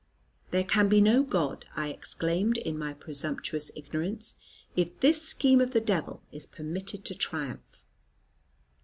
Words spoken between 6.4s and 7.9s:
permitted to triumph."